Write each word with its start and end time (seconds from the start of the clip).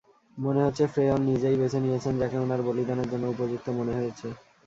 মনে 0.37 0.61
হচ্ছে 0.65 0.83
ফ্রেয়র 0.87 1.19
নিজেই 1.27 1.59
বেছে 1.61 1.79
নিয়েছেন 1.81 2.13
যাকে 2.21 2.37
উনার 2.39 2.61
বলিদানের 2.67 3.07
জন্য 3.11 3.25
উপযুক্ত 3.27 3.67
মনে 3.79 3.93
হয়েছে। 3.97 4.27